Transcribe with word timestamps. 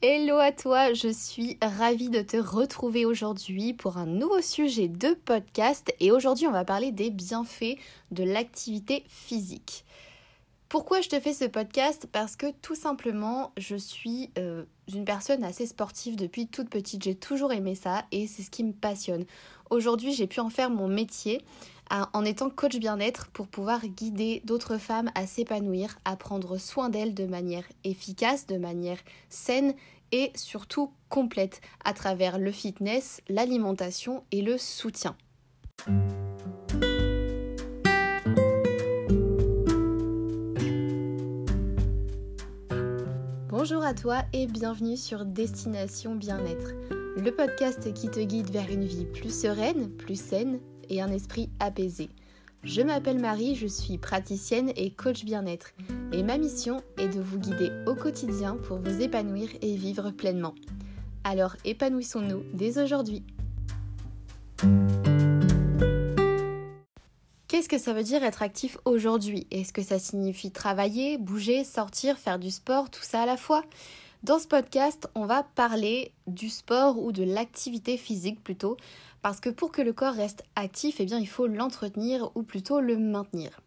Hello 0.00 0.36
à 0.36 0.52
toi, 0.52 0.92
je 0.92 1.08
suis 1.08 1.58
ravie 1.60 2.08
de 2.08 2.22
te 2.22 2.36
retrouver 2.36 3.04
aujourd'hui 3.04 3.74
pour 3.74 3.96
un 3.96 4.06
nouveau 4.06 4.40
sujet 4.40 4.86
de 4.86 5.14
podcast 5.24 5.92
et 5.98 6.12
aujourd'hui 6.12 6.46
on 6.46 6.52
va 6.52 6.64
parler 6.64 6.92
des 6.92 7.10
bienfaits 7.10 7.76
de 8.12 8.22
l'activité 8.22 9.02
physique. 9.08 9.84
Pourquoi 10.68 11.00
je 11.00 11.08
te 11.08 11.18
fais 11.18 11.32
ce 11.32 11.46
podcast? 11.46 12.06
Parce 12.12 12.36
que 12.36 12.46
tout 12.62 12.76
simplement 12.76 13.50
je 13.56 13.74
suis 13.74 14.30
euh, 14.38 14.62
une 14.94 15.04
personne 15.04 15.42
assez 15.42 15.66
sportive 15.66 16.14
depuis 16.14 16.46
toute 16.46 16.70
petite, 16.70 17.02
j'ai 17.02 17.16
toujours 17.16 17.52
aimé 17.52 17.74
ça 17.74 18.04
et 18.12 18.28
c'est 18.28 18.42
ce 18.42 18.52
qui 18.52 18.62
me 18.62 18.72
passionne. 18.72 19.24
Aujourd'hui 19.68 20.12
j'ai 20.12 20.28
pu 20.28 20.38
en 20.38 20.48
faire 20.48 20.70
mon 20.70 20.86
métier 20.86 21.42
en 21.90 22.24
étant 22.24 22.50
coach 22.50 22.76
bien-être 22.78 23.28
pour 23.28 23.48
pouvoir 23.48 23.80
guider 23.86 24.42
d'autres 24.44 24.78
femmes 24.78 25.10
à 25.14 25.26
s'épanouir, 25.26 25.98
à 26.04 26.16
prendre 26.16 26.58
soin 26.58 26.88
d'elles 26.88 27.14
de 27.14 27.26
manière 27.26 27.64
efficace, 27.84 28.46
de 28.46 28.58
manière 28.58 28.98
saine 29.28 29.74
et 30.12 30.32
surtout 30.34 30.90
complète 31.08 31.60
à 31.84 31.92
travers 31.92 32.38
le 32.38 32.52
fitness, 32.52 33.20
l'alimentation 33.28 34.24
et 34.32 34.42
le 34.42 34.58
soutien. 34.58 35.16
Bonjour 43.48 43.82
à 43.82 43.92
toi 43.92 44.22
et 44.32 44.46
bienvenue 44.46 44.96
sur 44.96 45.24
Destination 45.24 46.14
Bien-être, 46.14 46.72
le 47.16 47.30
podcast 47.30 47.92
qui 47.92 48.08
te 48.08 48.20
guide 48.20 48.50
vers 48.50 48.70
une 48.70 48.84
vie 48.84 49.04
plus 49.04 49.34
sereine, 49.34 49.90
plus 49.90 50.20
saine 50.20 50.60
et 50.88 51.00
un 51.00 51.12
esprit 51.12 51.50
apaisé. 51.60 52.08
Je 52.64 52.82
m'appelle 52.82 53.20
Marie, 53.20 53.54
je 53.54 53.66
suis 53.66 53.98
praticienne 53.98 54.72
et 54.76 54.90
coach 54.90 55.24
bien-être 55.24 55.74
et 56.12 56.22
ma 56.22 56.38
mission 56.38 56.82
est 56.96 57.08
de 57.08 57.20
vous 57.20 57.38
guider 57.38 57.70
au 57.86 57.94
quotidien 57.94 58.56
pour 58.56 58.78
vous 58.78 59.00
épanouir 59.00 59.48
et 59.62 59.76
vivre 59.76 60.10
pleinement. 60.10 60.54
Alors 61.22 61.56
épanouissons-nous 61.64 62.42
dès 62.54 62.82
aujourd'hui. 62.82 63.22
Qu'est-ce 67.46 67.68
que 67.68 67.78
ça 67.78 67.92
veut 67.92 68.02
dire 68.02 68.24
être 68.24 68.42
actif 68.42 68.76
aujourd'hui? 68.84 69.46
Est-ce 69.50 69.72
que 69.72 69.82
ça 69.82 69.98
signifie 69.98 70.50
travailler, 70.50 71.16
bouger, 71.16 71.64
sortir, 71.64 72.18
faire 72.18 72.38
du 72.38 72.50
sport, 72.50 72.90
tout 72.90 73.02
ça 73.02 73.22
à 73.22 73.26
la 73.26 73.36
fois? 73.36 73.62
Dans 74.24 74.40
ce 74.40 74.48
podcast, 74.48 75.08
on 75.14 75.26
va 75.26 75.44
parler 75.44 76.12
du 76.26 76.48
sport 76.48 76.98
ou 76.98 77.12
de 77.12 77.22
l'activité 77.22 77.96
physique 77.96 78.42
plutôt, 78.42 78.76
parce 79.22 79.38
que 79.38 79.48
pour 79.48 79.70
que 79.70 79.80
le 79.80 79.92
corps 79.92 80.14
reste 80.14 80.42
actif, 80.56 80.96
eh 80.98 81.04
il 81.04 81.28
faut 81.28 81.46
l'entretenir 81.46 82.32
ou 82.34 82.42
plutôt 82.42 82.80
le 82.80 82.96
maintenir. 82.96 83.60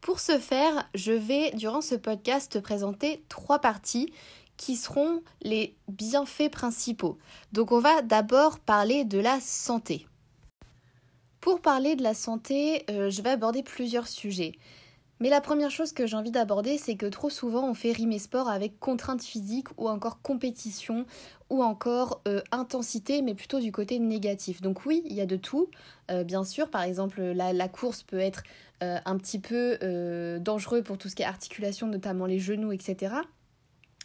Pour 0.00 0.18
ce 0.18 0.38
faire, 0.38 0.88
je 0.94 1.12
vais 1.12 1.52
durant 1.52 1.80
ce 1.80 1.94
podcast 1.94 2.52
te 2.52 2.58
présenter 2.58 3.22
trois 3.28 3.60
parties 3.60 4.12
qui 4.56 4.74
seront 4.74 5.22
les 5.42 5.76
bienfaits 5.86 6.50
principaux. 6.50 7.16
Donc 7.52 7.70
on 7.70 7.78
va 7.78 8.02
d'abord 8.02 8.58
parler 8.58 9.04
de 9.04 9.18
la 9.18 9.38
santé. 9.40 10.08
Pour 11.40 11.60
parler 11.60 11.94
de 11.94 12.02
la 12.02 12.14
santé, 12.14 12.84
euh, 12.90 13.10
je 13.10 13.22
vais 13.22 13.30
aborder 13.30 13.62
plusieurs 13.62 14.08
sujets. 14.08 14.52
Mais 15.20 15.30
la 15.30 15.40
première 15.40 15.70
chose 15.70 15.92
que 15.92 16.06
j'ai 16.06 16.16
envie 16.16 16.30
d'aborder, 16.30 16.78
c'est 16.78 16.94
que 16.94 17.06
trop 17.06 17.28
souvent 17.28 17.68
on 17.68 17.74
fait 17.74 17.90
rimer 17.90 18.20
sport 18.20 18.48
avec 18.48 18.78
contrainte 18.78 19.22
physique 19.22 19.66
ou 19.76 19.88
encore 19.88 20.22
compétition 20.22 21.06
ou 21.50 21.62
encore 21.62 22.22
euh, 22.28 22.40
intensité, 22.52 23.20
mais 23.22 23.34
plutôt 23.34 23.58
du 23.58 23.72
côté 23.72 23.98
négatif. 23.98 24.60
Donc 24.60 24.86
oui, 24.86 25.02
il 25.06 25.14
y 25.14 25.20
a 25.20 25.26
de 25.26 25.36
tout. 25.36 25.70
Euh, 26.10 26.22
bien 26.22 26.44
sûr, 26.44 26.70
par 26.70 26.82
exemple, 26.82 27.20
la, 27.20 27.68
course 27.68 28.02
peut 28.04 28.20
être 28.20 28.44
euh, 28.82 28.98
un 29.04 29.16
petit 29.16 29.40
peu 29.40 29.78
dangereux 30.40 30.82
pour 30.82 30.98
tout 30.98 31.08
ce 31.08 31.16
qui 31.16 31.22
est 31.22 31.26
articulation, 31.26 31.88
notamment 31.88 32.26
les 32.26 32.38
genoux, 32.38 32.72
etc. 32.72 33.16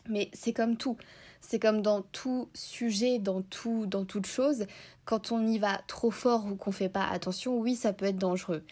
Mais 0.09 0.29
c'est 0.33 0.53
comme 0.53 0.77
tout. 0.77 0.97
C'est 1.41 1.59
comme 1.59 1.81
dans 1.81 2.01
tout 2.01 2.49
sujet, 2.53 3.19
dans, 3.19 3.41
tout, 3.41 3.85
dans 3.85 4.05
toute 4.05 4.25
chose. 4.25 4.65
Quand 5.05 5.31
on 5.31 5.45
y 5.45 5.59
va 5.59 5.81
trop 5.87 6.09
fort 6.09 6.45
ou 6.45 6.55
qu'on 6.55 6.71
fait 6.71 6.89
pas 6.89 7.05
attention, 7.05 7.59
oui, 7.59 7.75
ça 7.75 7.93
peut 7.93 8.05
être 8.05 8.17
dangereux. 8.17 8.63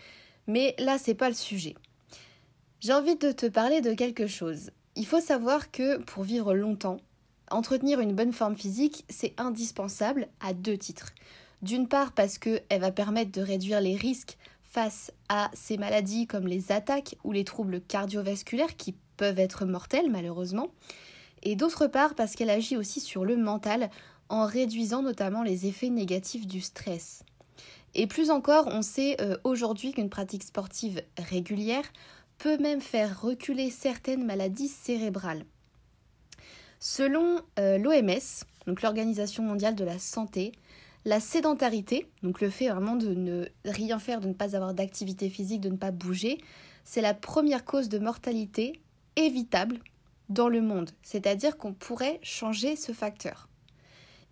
Mais 0.48 0.74
là, 0.80 0.98
c'est 0.98 1.14
pas 1.14 1.30
le 1.30 1.36
sujet. 1.36 1.76
J'ai 2.82 2.94
envie 2.94 3.16
de 3.16 3.32
te 3.32 3.46
parler 3.46 3.80
de 3.82 3.94
quelque 3.94 4.26
chose. 4.26 4.72
Il 4.96 5.06
faut 5.06 5.20
savoir 5.20 5.70
que 5.70 6.00
pour 6.00 6.24
vivre 6.24 6.56
longtemps, 6.56 6.98
entretenir 7.52 8.00
une 8.00 8.16
bonne 8.16 8.34
forme 8.34 8.56
physique, 8.56 9.06
c'est 9.08 9.40
indispensable 9.40 10.28
à 10.40 10.54
deux 10.54 10.80
titres. 10.80 11.12
D'une 11.62 11.88
part 11.88 12.12
parce 12.12 12.40
qu'elle 12.40 12.80
va 12.80 12.92
permettre 12.92 13.32
de 13.32 13.42
réduire 13.42 13.82
les 13.82 13.96
risques 13.96 14.36
face 14.64 15.12
à 15.30 15.52
ces 15.54 15.78
maladies 15.78 16.26
comme 16.26 16.48
les 16.48 16.72
attaques 16.72 17.18
ou 17.24 17.32
les 17.32 17.44
troubles 17.44 17.82
cardiovasculaires 17.82 18.76
qui 18.76 18.96
peuvent 19.16 19.38
être 19.38 19.66
mortels 19.66 20.10
malheureusement. 20.10 20.72
Et 21.44 21.56
d'autre 21.56 21.86
part 21.86 22.16
parce 22.16 22.36
qu'elle 22.36 22.50
agit 22.50 22.78
aussi 22.78 23.00
sur 23.00 23.26
le 23.26 23.38
mental 23.38 23.92
en 24.28 24.48
réduisant 24.48 25.04
notamment 25.04 25.44
les 25.44 25.68
effets 25.68 25.90
négatifs 25.90 26.48
du 26.48 26.62
stress. 26.62 27.26
Et 27.94 28.08
plus 28.08 28.32
encore, 28.32 28.68
on 28.68 28.82
sait 28.82 29.18
euh, 29.22 29.38
aujourd'hui 29.44 29.92
qu'une 29.92 30.10
pratique 30.10 30.44
sportive 30.44 31.04
régulière 31.18 31.84
peut 32.42 32.58
même 32.58 32.82
faire 32.82 33.22
reculer 33.22 33.70
certaines 33.70 34.26
maladies 34.26 34.68
cérébrales. 34.68 35.46
Selon 36.80 37.40
euh, 37.60 37.78
l'OMS, 37.78 38.46
donc 38.66 38.82
l'Organisation 38.82 39.44
mondiale 39.44 39.76
de 39.76 39.84
la 39.84 40.00
santé, 40.00 40.52
la 41.06 41.20
sédentarité, 41.20 42.10
donc 42.24 42.42
le 42.42 42.50
fait 42.50 42.70
vraiment 42.70 42.96
de 42.96 43.14
ne 43.14 43.48
rien 43.64 44.00
faire, 44.00 44.22
de 44.22 44.28
ne 44.28 44.34
pas 44.34 44.56
avoir 44.56 44.74
d'activité 44.74 45.30
physique, 45.30 45.62
de 45.62 45.70
ne 45.70 45.78
pas 45.78 45.92
bouger, 45.92 46.40
c'est 46.84 47.02
la 47.02 47.14
première 47.14 47.64
cause 47.64 47.90
de 47.90 48.00
mortalité 48.00 48.82
évitable 49.16 49.78
dans 50.30 50.50
le 50.50 50.62
monde. 50.62 50.90
C'est-à-dire 51.04 51.58
qu'on 51.58 51.74
pourrait 51.74 52.20
changer 52.24 52.76
ce 52.76 52.92
facteur. 52.92 53.50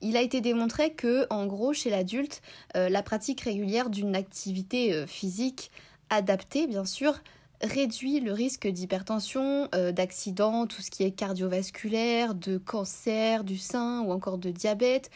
Il 0.01 0.17
a 0.17 0.21
été 0.21 0.41
démontré 0.41 0.93
que, 0.93 1.27
en 1.29 1.45
gros, 1.45 1.73
chez 1.73 1.91
l'adulte, 1.91 2.41
euh, 2.75 2.89
la 2.89 3.03
pratique 3.03 3.41
régulière 3.41 3.91
d'une 3.91 4.15
activité 4.15 4.95
euh, 4.95 5.05
physique 5.05 5.69
adaptée, 6.09 6.65
bien 6.65 6.85
sûr, 6.85 7.19
réduit 7.61 8.19
le 8.19 8.31
risque 8.31 8.67
d'hypertension, 8.67 9.67
euh, 9.75 9.91
d'accident, 9.91 10.67
tout 10.67 10.81
ce 10.81 10.91
qui 10.91 11.03
est 11.03 11.11
cardiovasculaire, 11.11 12.35
de 12.35 12.57
cancer 12.57 13.43
du 13.43 13.57
sein 13.57 14.01
ou 14.01 14.11
encore 14.11 14.37
de 14.37 14.51
diabète, 14.51 15.09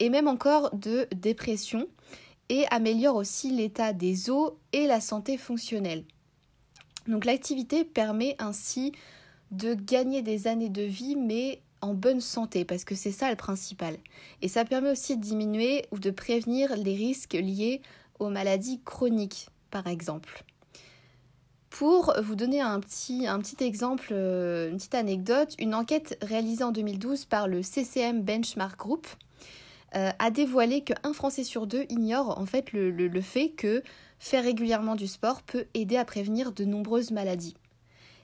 et 0.00 0.10
même 0.10 0.28
encore 0.28 0.74
de 0.74 1.06
dépression, 1.14 1.86
et 2.48 2.66
améliore 2.70 3.16
aussi 3.16 3.50
l'état 3.50 3.92
des 3.92 4.28
os 4.30 4.52
et 4.72 4.86
la 4.86 5.00
santé 5.00 5.36
fonctionnelle. 5.38 6.04
Donc 7.06 7.24
l'activité 7.24 7.84
permet 7.84 8.34
ainsi 8.38 8.92
de 9.50 9.74
gagner 9.74 10.22
des 10.22 10.46
années 10.46 10.68
de 10.68 10.82
vie, 10.82 11.16
mais 11.16 11.60
en 11.80 11.94
bonne 11.94 12.20
santé, 12.20 12.64
parce 12.64 12.84
que 12.84 12.94
c'est 12.94 13.12
ça 13.12 13.30
le 13.30 13.36
principal. 13.36 13.98
Et 14.42 14.48
ça 14.48 14.64
permet 14.64 14.90
aussi 14.90 15.16
de 15.16 15.22
diminuer 15.22 15.84
ou 15.90 15.98
de 15.98 16.10
prévenir 16.10 16.76
les 16.76 16.94
risques 16.94 17.34
liés 17.34 17.82
aux 18.18 18.30
maladies 18.30 18.80
chroniques, 18.84 19.48
par 19.70 19.86
exemple. 19.86 20.44
Pour 21.74 22.14
vous 22.22 22.36
donner 22.36 22.60
un 22.60 22.78
petit, 22.78 23.26
un 23.26 23.40
petit 23.40 23.64
exemple, 23.64 24.10
euh, 24.12 24.70
une 24.70 24.76
petite 24.76 24.94
anecdote, 24.94 25.56
une 25.58 25.74
enquête 25.74 26.16
réalisée 26.22 26.62
en 26.62 26.70
2012 26.70 27.24
par 27.24 27.48
le 27.48 27.62
CCM 27.64 28.22
Benchmark 28.22 28.78
Group 28.78 29.08
euh, 29.96 30.10
a 30.20 30.30
dévoilé 30.30 30.82
qu'un 30.82 31.12
Français 31.12 31.42
sur 31.42 31.66
deux 31.66 31.84
ignore 31.88 32.38
en 32.38 32.46
fait 32.46 32.72
le, 32.72 33.20
fait 33.20 33.48
que 33.48 33.82
faire 34.20 34.44
régulièrement 34.44 34.94
du 34.94 35.08
sport 35.08 35.42
peut 35.42 35.66
aider 35.74 35.96
à 35.96 36.04
prévenir 36.04 36.52
de 36.52 36.64
nombreuses 36.64 37.10
maladies. 37.10 37.56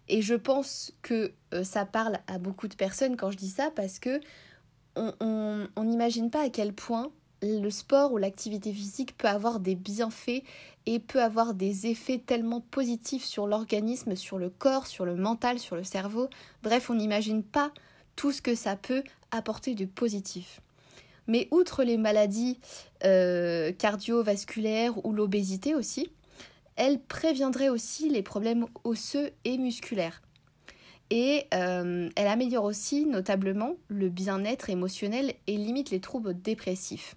Et 0.07 0.23
je 0.23 0.37
pense 0.37 0.93
que 1.03 1.33
euh, 1.53 1.65
ça 1.65 1.85
parle 1.85 2.21
à 2.29 2.39
beaucoup 2.39 2.69
de 2.69 2.77
personnes 2.77 3.17
quand 3.17 3.33
je 3.33 3.37
dis 3.37 3.51
ça 3.51 3.73
parce 3.75 3.99
que 3.99 4.21
on 4.95 5.67
n'imagine 5.83 6.31
pas 6.31 6.45
à 6.45 6.51
quel 6.51 6.73
point 6.73 7.11
le 7.43 7.71
sport 7.71 8.13
ou 8.13 8.19
l'activité 8.19 8.73
physique 8.73 9.17
peut 9.17 9.29
avoir 9.29 9.61
des 9.61 9.75
bienfaits 9.75 10.43
et 10.87 10.99
peut 10.99 11.23
avoir 11.23 11.55
des 11.55 11.87
effets 11.87 12.19
tellement 12.19 12.61
positifs 12.61 13.25
sur 13.25 13.47
l'organisme, 13.47 14.17
sur 14.17 14.39
le 14.39 14.51
corps, 14.51 14.87
sur 14.87 15.05
le 15.05 15.17
mental, 15.17 15.59
sur 15.59 15.77
le 15.77 15.85
cerveau. 15.85 16.29
Bref, 16.63 16.91
on 16.91 16.95
n'imagine 16.95 17.43
pas 17.43 17.73
tout 18.17 18.33
ce 18.33 18.43
que 18.43 18.55
ça 18.55 18.77
peut 18.77 19.03
apporter 19.31 19.75
de 19.75 19.85
positif. 19.85 20.61
Mais 21.27 21.49
outre 21.51 21.85
les 21.85 21.97
maladies 21.97 22.59
euh, 23.05 23.73
cardiovasculaires 23.73 25.05
ou 25.07 25.13
l'obésité 25.13 25.75
aussi, 25.75 26.11
elle 26.77 27.01
préviendrait 27.01 27.69
aussi 27.69 28.09
les 28.09 28.23
problèmes 28.23 28.67
osseux 28.85 29.31
et 29.45 29.59
musculaires. 29.59 30.23
Et 31.11 31.47
euh, 31.55 32.09
elle 32.17 32.27
améliore 32.27 32.65
aussi 32.65 33.05
notablement 33.05 33.75
le 33.89 34.09
bien-être 34.09 34.71
émotionnel 34.71 35.35
et 35.47 35.57
limite 35.57 35.91
les 35.91 36.01
troubles 36.01 36.41
dépressifs. 36.41 37.17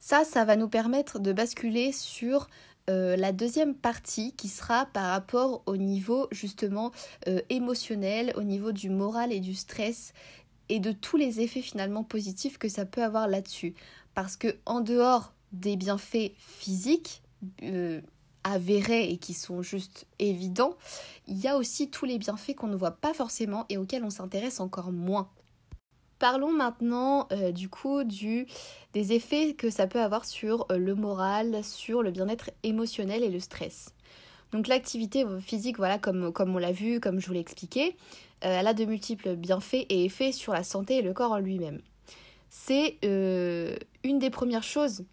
Ça, 0.00 0.24
ça 0.24 0.46
va 0.46 0.56
nous 0.56 0.68
permettre 0.68 1.18
de 1.18 1.32
basculer 1.32 1.92
sur 1.92 2.48
euh, 2.88 3.16
la 3.16 3.32
deuxième 3.32 3.74
partie 3.74 4.32
qui 4.32 4.48
sera 4.48 4.86
par 4.86 5.10
rapport 5.10 5.62
au 5.66 5.76
niveau 5.76 6.26
justement 6.32 6.90
euh, 7.28 7.40
émotionnel, 7.50 8.32
au 8.34 8.42
niveau 8.42 8.72
du 8.72 8.88
moral 8.88 9.30
et 9.30 9.40
du 9.40 9.54
stress 9.54 10.14
et 10.70 10.80
de 10.80 10.90
tous 10.90 11.18
les 11.18 11.40
effets 11.40 11.60
finalement 11.60 12.02
positifs 12.02 12.56
que 12.56 12.68
ça 12.68 12.86
peut 12.86 13.04
avoir 13.04 13.28
là-dessus. 13.28 13.74
Parce 14.14 14.36
que 14.38 14.56
en 14.64 14.80
dehors 14.80 15.34
des 15.52 15.76
bienfaits 15.76 16.32
physiques 16.38 17.22
euh, 17.62 18.00
avérés 18.42 19.10
et 19.10 19.18
qui 19.18 19.34
sont 19.34 19.60
juste 19.60 20.06
évidents, 20.18 20.76
il 21.28 21.38
y 21.38 21.46
a 21.46 21.58
aussi 21.58 21.90
tous 21.90 22.06
les 22.06 22.18
bienfaits 22.18 22.54
qu'on 22.54 22.68
ne 22.68 22.76
voit 22.76 22.92
pas 22.92 23.12
forcément 23.12 23.66
et 23.68 23.76
auxquels 23.76 24.04
on 24.04 24.10
s'intéresse 24.10 24.60
encore 24.60 24.92
moins. 24.92 25.28
Parlons 26.20 26.52
maintenant 26.52 27.26
euh, 27.32 27.50
du 27.50 27.68
coup 27.68 28.04
des 28.04 29.12
effets 29.12 29.54
que 29.54 29.70
ça 29.70 29.88
peut 29.88 30.00
avoir 30.00 30.24
sur 30.24 30.66
euh, 30.70 30.78
le 30.78 30.94
moral, 30.94 31.64
sur 31.64 32.04
le 32.04 32.12
bien-être 32.12 32.50
émotionnel 32.62 33.24
et 33.24 33.30
le 33.30 33.40
stress. 33.40 33.92
Donc 34.52 34.68
l'activité 34.68 35.24
physique, 35.40 35.78
voilà, 35.78 35.98
comme, 35.98 36.32
comme 36.32 36.54
on 36.54 36.58
l'a 36.58 36.72
vu, 36.72 37.00
comme 37.00 37.20
je 37.20 37.26
vous 37.26 37.32
l'ai 37.32 37.40
expliqué, 37.40 37.96
elle 38.40 38.66
a 38.66 38.74
de 38.74 38.84
multiples 38.84 39.36
bienfaits 39.36 39.86
et 39.88 40.04
effets 40.04 40.32
sur 40.32 40.52
la 40.52 40.64
santé 40.64 40.96
et 40.96 41.02
le 41.02 41.12
corps 41.12 41.30
en 41.30 41.38
lui-même. 41.38 41.80
C'est 42.48 42.98
une 43.02 44.18
des 44.18 44.30
premières 44.30 44.64
choses 44.64 45.04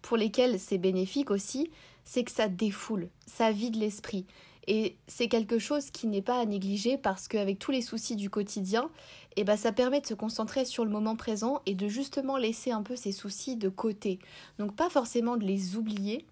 pour 0.00 0.16
lesquelles 0.16 0.60
c'est 0.60 0.78
bénéfique 0.78 1.32
aussi, 1.32 1.72
c'est 2.04 2.22
que 2.22 2.30
ça 2.30 2.46
défoule, 2.46 3.08
ça 3.26 3.50
vide 3.50 3.74
l'esprit. 3.74 4.26
Et 4.66 4.96
c'est 5.08 5.28
quelque 5.28 5.58
chose 5.58 5.90
qui 5.90 6.06
n'est 6.06 6.22
pas 6.22 6.40
à 6.40 6.46
négliger 6.46 6.96
parce 6.96 7.28
qu'avec 7.28 7.58
tous 7.58 7.70
les 7.70 7.82
soucis 7.82 8.16
du 8.16 8.30
quotidien, 8.30 8.90
eh 9.36 9.44
ben, 9.44 9.56
ça 9.56 9.72
permet 9.72 10.00
de 10.00 10.06
se 10.06 10.14
concentrer 10.14 10.64
sur 10.64 10.84
le 10.84 10.90
moment 10.90 11.16
présent 11.16 11.60
et 11.66 11.74
de 11.74 11.88
justement 11.88 12.36
laisser 12.36 12.70
un 12.70 12.82
peu 12.82 12.96
ces 12.96 13.12
soucis 13.12 13.56
de 13.56 13.68
côté. 13.68 14.18
Donc 14.58 14.74
pas 14.74 14.88
forcément 14.88 15.36
de 15.36 15.44
les 15.44 15.76
oublier, 15.76 16.24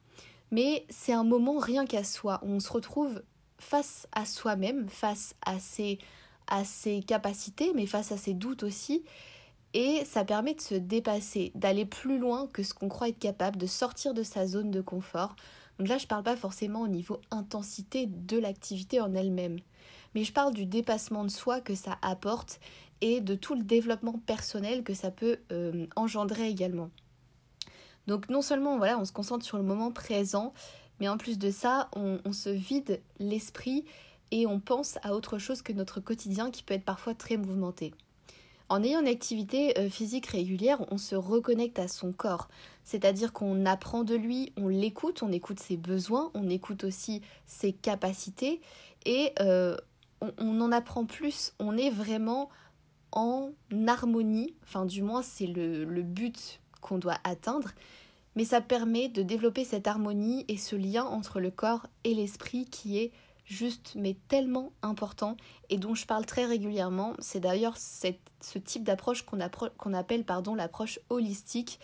mais 0.50 0.86
c'est 0.88 1.12
un 1.12 1.24
moment 1.24 1.58
rien 1.58 1.84
qu'à 1.84 2.04
soi. 2.04 2.40
On 2.42 2.60
se 2.60 2.72
retrouve 2.72 3.22
face 3.58 4.08
à 4.12 4.24
soi-même, 4.24 4.88
face 4.88 5.34
à 5.44 5.58
ses 5.58 5.98
capacités, 7.06 7.72
mais 7.74 7.86
face 7.86 8.12
à 8.12 8.16
ses 8.16 8.34
doutes 8.34 8.62
aussi. 8.62 9.04
Et 9.74 10.04
ça 10.04 10.24
permet 10.24 10.54
de 10.54 10.60
se 10.60 10.74
dépasser, 10.74 11.52
d'aller 11.54 11.86
plus 11.86 12.18
loin 12.18 12.46
que 12.52 12.62
ce 12.62 12.74
qu'on 12.74 12.88
croit 12.88 13.08
être 13.08 13.18
capable, 13.18 13.56
de 13.56 13.66
sortir 13.66 14.12
de 14.12 14.22
sa 14.22 14.46
zone 14.46 14.70
de 14.70 14.82
confort, 14.82 15.34
donc 15.82 15.88
là, 15.88 15.98
je 15.98 16.04
ne 16.04 16.08
parle 16.08 16.22
pas 16.22 16.36
forcément 16.36 16.82
au 16.82 16.86
niveau 16.86 17.20
intensité 17.32 18.06
de 18.06 18.38
l'activité 18.38 19.00
en 19.00 19.16
elle-même, 19.16 19.58
mais 20.14 20.22
je 20.22 20.32
parle 20.32 20.54
du 20.54 20.64
dépassement 20.64 21.24
de 21.24 21.28
soi 21.28 21.60
que 21.60 21.74
ça 21.74 21.98
apporte 22.02 22.60
et 23.00 23.20
de 23.20 23.34
tout 23.34 23.56
le 23.56 23.64
développement 23.64 24.12
personnel 24.24 24.84
que 24.84 24.94
ça 24.94 25.10
peut 25.10 25.38
euh, 25.50 25.88
engendrer 25.96 26.48
également. 26.48 26.90
Donc 28.06 28.28
non 28.28 28.42
seulement 28.42 28.76
on 28.76 29.04
se 29.04 29.10
concentre 29.10 29.44
sur 29.44 29.56
le 29.56 29.64
moment 29.64 29.90
présent, 29.90 30.54
mais 31.00 31.08
en 31.08 31.16
plus 31.16 31.36
de 31.36 31.50
ça, 31.50 31.88
on, 31.96 32.20
on 32.24 32.32
se 32.32 32.50
vide 32.50 33.00
l'esprit 33.18 33.84
et 34.30 34.46
on 34.46 34.60
pense 34.60 35.00
à 35.02 35.16
autre 35.16 35.38
chose 35.38 35.62
que 35.62 35.72
notre 35.72 35.98
quotidien 35.98 36.52
qui 36.52 36.62
peut 36.62 36.74
être 36.74 36.84
parfois 36.84 37.16
très 37.16 37.36
mouvementé. 37.36 37.92
En 38.68 38.84
ayant 38.84 39.00
une 39.00 39.08
activité 39.08 39.78
euh, 39.80 39.90
physique 39.90 40.28
régulière, 40.28 40.78
on 40.92 40.96
se 40.96 41.16
reconnecte 41.16 41.80
à 41.80 41.88
son 41.88 42.12
corps. 42.12 42.48
C'est-à-dire 42.84 43.32
qu'on 43.32 43.64
apprend 43.66 44.04
de 44.04 44.14
lui, 44.14 44.52
on 44.56 44.68
l'écoute, 44.68 45.22
on 45.22 45.32
écoute 45.32 45.60
ses 45.60 45.76
besoins, 45.76 46.30
on 46.34 46.48
écoute 46.48 46.84
aussi 46.84 47.22
ses 47.46 47.72
capacités 47.72 48.60
et 49.06 49.32
euh, 49.40 49.76
on, 50.38 50.60
en 50.60 50.72
apprend 50.72 51.04
plus. 51.04 51.52
On 51.58 51.76
est 51.76 51.90
vraiment 51.90 52.48
en 53.12 53.50
harmonie, 53.86 54.54
enfin 54.64 54.86
du 54.86 55.02
moins 55.02 55.22
c'est 55.22 55.46
le, 55.46 55.84
le 55.84 56.02
but 56.02 56.60
qu'on 56.80 56.98
doit 56.98 57.18
atteindre, 57.24 57.70
mais 58.34 58.44
ça 58.44 58.60
permet 58.60 59.08
de 59.08 59.22
développer 59.22 59.64
cette 59.64 59.86
harmonie 59.86 60.44
et 60.48 60.56
ce 60.56 60.76
lien 60.76 61.04
entre 61.04 61.38
le 61.38 61.50
corps 61.50 61.86
et 62.04 62.14
l'esprit 62.14 62.64
qui 62.64 62.98
est 62.98 63.12
juste 63.44 63.92
mais 63.96 64.16
tellement 64.28 64.72
important 64.82 65.36
et 65.68 65.76
dont 65.76 65.94
je 65.94 66.06
parle 66.06 66.26
très 66.26 66.46
régulièrement. 66.46 67.14
C'est 67.18 67.40
d'ailleurs 67.40 67.76
ce 67.76 68.58
type 68.58 68.84
d'approche 68.84 69.24
qu'on 69.24 69.94
appelle 69.94 70.24
l'approche 70.56 70.98
holistique. 71.10 71.78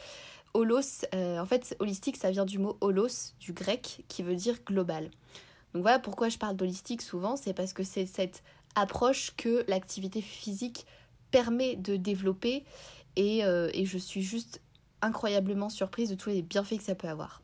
Holos, 0.54 1.04
euh, 1.14 1.38
en 1.38 1.46
fait, 1.46 1.76
holistique, 1.78 2.16
ça 2.16 2.30
vient 2.30 2.44
du 2.44 2.58
mot 2.58 2.76
holos, 2.80 3.34
du 3.40 3.52
grec, 3.52 4.04
qui 4.08 4.22
veut 4.22 4.34
dire 4.34 4.56
global. 4.66 5.10
Donc 5.74 5.82
voilà 5.82 5.98
pourquoi 5.98 6.28
je 6.28 6.38
parle 6.38 6.56
d'holistique 6.56 7.02
souvent, 7.02 7.36
c'est 7.36 7.52
parce 7.52 7.72
que 7.72 7.82
c'est 7.82 8.06
cette 8.06 8.42
approche 8.74 9.32
que 9.36 9.64
l'activité 9.68 10.20
physique 10.20 10.86
permet 11.30 11.76
de 11.76 11.96
développer 11.96 12.64
et, 13.16 13.44
euh, 13.44 13.70
je 13.74 13.98
suis 13.98 14.22
juste 14.22 14.60
incroyablement 15.02 15.68
surprise 15.68 16.10
de 16.10 16.14
tous 16.14 16.30
les 16.30 16.42
bienfaits 16.42 16.78
que 16.78 16.84
ça 16.84 16.94
peut 16.94 17.08
avoir. 17.08 17.42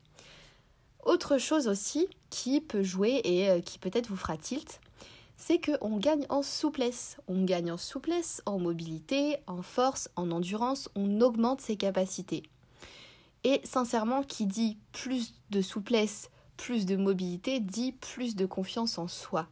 Autre 1.04 1.36
chose 1.38 1.68
aussi 1.68 2.08
qui 2.30 2.60
peut 2.60 2.82
jouer 2.82 3.20
et 3.24 3.50
euh, 3.50 3.60
qui 3.60 3.78
peut-être 3.78 4.08
vous 4.08 4.16
fera 4.16 4.36
tilt, 4.36 4.80
c'est 5.36 5.60
qu'on 5.60 5.98
gagne 5.98 6.24
en 6.30 6.42
souplesse. 6.42 7.18
On 7.28 7.44
gagne 7.44 7.70
en 7.72 7.76
souplesse, 7.76 8.42
en 8.46 8.58
mobilité, 8.58 9.36
en 9.46 9.62
force, 9.62 10.08
en 10.16 10.30
endurance, 10.30 10.88
on 10.94 11.20
augmente 11.20 11.60
ses 11.60 11.76
capacités. 11.76 12.44
Et 13.44 13.60
sincèrement, 13.64 14.22
qui 14.22 14.46
dit 14.46 14.78
plus 14.92 15.34
de 15.50 15.60
souplesse, 15.60 16.30
plus 16.56 16.86
de 16.86 16.96
mobilité, 16.96 17.60
dit 17.60 17.92
plus 17.92 18.36
de 18.36 18.46
confiance 18.46 18.98
en 18.98 19.08
soi. 19.08 19.48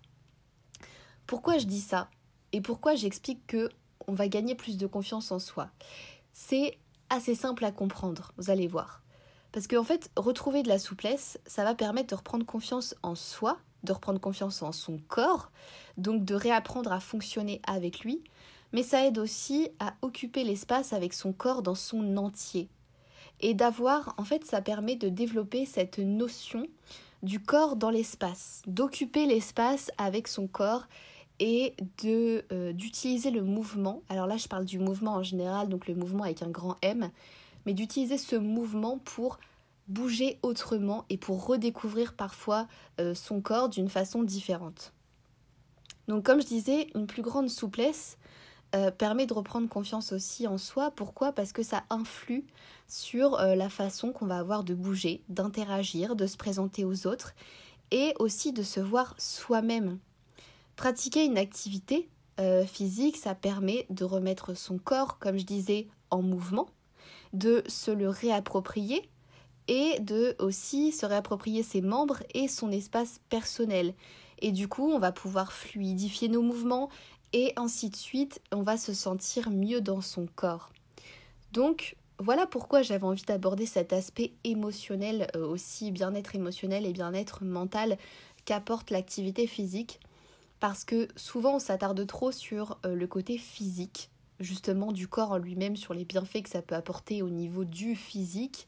Pourquoi 1.27 1.59
je 1.59 1.67
dis 1.67 1.81
ça? 1.81 2.09
Et 2.53 2.61
pourquoi 2.61 2.95
j'explique 2.95 3.47
que 3.47 3.71
on 4.09 4.15
va 4.15 4.29
gagner 4.29 4.55
plus 4.55 4.77
de 4.77 4.87
confiance 4.87 5.31
en 5.31 5.39
soi? 5.39 5.71
C'est 6.33 6.79
assez 7.11 7.35
simple 7.35 7.65
à 7.65 7.73
comprendre, 7.73 8.33
vous 8.39 8.51
allez 8.51 8.67
voir. 8.67 9.03
Parce 9.53 9.67
qu'en 9.67 9.85
fait, 9.85 10.11
retrouver 10.17 10.63
de 10.63 10.69
la 10.69 10.79
souplesse, 10.79 11.39
ça 11.47 11.63
va 11.63 11.75
permettre 11.75 12.09
de 12.09 12.15
reprendre 12.15 12.47
confiance 12.47 12.95
en 13.03 13.15
soi, 13.15 13.59
de 13.85 13.93
reprendre 13.93 14.21
confiance 14.21 14.63
en 14.63 14.73
son 14.73 14.99
corps, 15.09 15.51
donc 15.99 16.25
de 16.25 16.35
réapprendre 16.35 16.93
à 16.93 17.01
fonctionner 17.01 17.61
avec 17.67 18.01
lui, 18.01 18.25
mais 18.73 18.83
ça 18.83 19.07
aide 19.07 19.19
aussi 19.19 19.69
à 19.79 19.95
occuper 20.01 20.45
l'espace 20.45 20.95
avec 20.95 21.13
son 21.13 21.35
corps 21.35 21.63
dans 21.63 21.75
son 21.75 22.17
entier. 22.17 22.71
Et 23.43 23.55
d'avoir, 23.55 24.15
en 24.19 24.25
fait, 24.25 24.45
ça 24.45 24.63
permet 24.63 24.97
de 24.97 25.09
développer 25.09 25.67
cette 25.67 25.99
notion 25.99 26.67
du 27.23 27.41
corps 27.41 27.77
dans 27.77 27.91
l'espace, 27.91 28.63
d'occuper 28.67 29.27
l'espace 29.27 29.91
avec 29.99 30.29
son 30.29 30.47
corps 30.47 30.87
et 31.39 31.75
de 32.03 32.45
euh, 32.53 32.73
d'utiliser 32.73 33.31
le 33.31 33.43
mouvement. 33.43 34.03
Alors 34.09 34.27
là, 34.27 34.37
je 34.37 34.49
parle 34.49 34.65
du 34.65 34.79
mouvement 34.79 35.15
en 35.15 35.23
général, 35.23 35.69
donc 35.69 35.87
le 35.87 35.95
mouvement 35.95 36.25
avec 36.25 36.43
un 36.43 36.51
grand 36.51 36.77
M, 36.83 37.11
mais 37.67 37.75
d'utiliser 37.75 38.19
ce 38.19 38.37
mouvement 38.37 38.99
pour 38.99 39.39
bouger 39.89 40.39
autrement 40.43 41.05
et 41.11 41.17
pour 41.17 41.47
redécouvrir 41.47 42.15
parfois 42.15 42.67
euh, 43.01 43.15
son 43.15 43.41
corps 43.41 43.69
d'une 43.69 43.89
façon 43.89 44.23
différente. 44.23 44.93
Donc 46.09 46.25
comme 46.25 46.41
je 46.41 46.47
disais, 46.47 46.89
une 46.95 47.07
plus 47.07 47.23
grande 47.23 47.49
souplesse 47.49 48.19
euh, 48.75 48.91
permet 48.91 49.27
de 49.27 49.35
reprendre 49.35 49.69
confiance 49.69 50.13
aussi 50.13 50.47
en 50.47 50.59
soi. 50.59 50.91
Pourquoi? 50.91 51.33
Parce 51.33 51.53
que 51.53 51.63
ça 51.63 51.85
influe 51.91 52.45
sur 52.89 53.39
euh, 53.39 53.55
la 53.55 53.69
façon 53.69 54.13
qu'on 54.13 54.27
va 54.27 54.39
avoir 54.39 54.65
de 54.65 54.75
bouger, 54.75 55.23
d'interagir, 55.29 56.17
de 56.17 56.27
se 56.27 56.37
présenter 56.37 56.85
aux 56.85 57.07
autres 57.07 57.35
et 57.91 58.15
aussi 58.19 58.53
de 58.53 58.63
se 58.63 58.81
voir 58.81 59.15
soi-même. 59.19 59.99
Pratiquer 60.77 61.25
une 61.25 61.39
activité 61.39 62.09
physique, 62.67 63.19
ça 63.19 63.37
permet 63.37 63.87
de 63.89 64.05
remettre 64.05 64.55
son 64.55 64.77
corps, 64.77 65.21
comme 65.21 65.39
je 65.39 65.45
disais, 65.45 65.87
en 66.11 66.23
mouvement, 66.23 66.67
de 67.33 67.63
se 67.69 67.93
le 67.93 68.09
réapproprier 68.09 69.09
et 69.69 70.01
de 70.01 70.35
aussi 70.39 70.93
se 70.93 71.07
réapproprier 71.07 71.63
ses 71.63 71.81
membres 71.81 72.23
et 72.35 72.49
son 72.49 72.71
espace 72.71 73.21
personnel. 73.29 73.95
Et 74.41 74.51
du 74.51 74.67
coup, 74.67 74.91
on 74.91 74.99
va 74.99 75.13
pouvoir 75.13 75.53
fluidifier 75.53 76.29
nos 76.29 76.43
mouvements 76.43 76.89
et 77.33 77.53
ainsi 77.57 77.91
de 77.91 77.97
suite, 77.97 78.41
on 78.53 78.63
va 78.63 78.77
se 78.77 78.93
sentir 78.93 79.51
mieux 79.51 79.81
dans 79.81 80.01
son 80.01 80.27
corps. 80.35 80.71
Donc, 81.53 81.97
voilà 82.19 82.47
pourquoi 82.47 82.83
j'avais 82.83 83.05
envie 83.05 83.25
d'aborder 83.25 83.67
cet 83.67 83.93
aspect 83.93 84.33
émotionnel 84.45 85.27
euh, 85.35 85.47
aussi, 85.47 85.91
bien-être 85.91 86.35
émotionnel 86.35 86.87
et 86.87 86.93
bien-être 86.93 87.45
mental 87.45 87.99
qu'apporte 88.45 88.91
l'activité 88.91 89.47
physique. 89.47 90.01
Parce 90.61 90.85
que 90.85 91.09
souvent 91.17 91.57
on 91.57 91.59
s'attarde 91.59 92.07
trop 92.07 92.31
sur 92.31 92.79
euh, 92.87 92.95
le 92.95 93.07
côté 93.07 93.39
physique 93.39 94.11
justement 94.39 94.93
du 94.93 95.09
corps 95.09 95.33
en 95.33 95.39
lui-même, 95.39 95.77
sur 95.77 95.95
les 95.95 96.05
bienfaits 96.05 96.43
que 96.43 96.49
ça 96.49 96.63
peut 96.63 96.75
apporter 96.75 97.23
au 97.23 97.31
niveau 97.31 97.65
du 97.65 97.97
physique. 97.97 98.67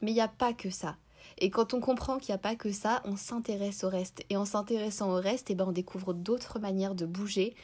Mais 0.00 0.10
il 0.10 0.14
n'y 0.14 0.20
a 0.20 0.28
pas 0.28 0.52
que 0.52 0.70
ça. 0.70 0.96
Et 1.38 1.50
quand 1.50 1.74
on 1.74 1.80
comprend 1.80 2.18
qu'il 2.18 2.32
n'y 2.32 2.36
a 2.36 2.38
pas 2.38 2.56
que 2.56 2.72
ça, 2.72 3.02
on 3.04 3.16
s'intéresse 3.16 3.84
au 3.84 3.88
reste. 3.88 4.24
Et 4.30 4.36
en 4.36 4.44
s'intéressant 4.44 5.10
au 5.10 5.20
reste, 5.20 5.50
eh 5.50 5.54
ben 5.54 5.66
on 5.68 5.72
découvre 5.72 6.14
d'autres 6.14 6.58
manières 6.58 6.94
de 6.94 7.06
bouger 7.06 7.54